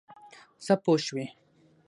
[0.65, 1.25] څه پوه شوې؟